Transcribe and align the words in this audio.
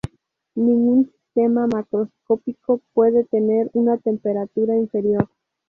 Ningún 0.55 1.11
sistema 1.11 1.67
macroscópico 1.67 2.81
puede 2.91 3.23
tener 3.25 3.69
una 3.73 3.99
temperatura 3.99 4.75
inferior. 4.75 5.29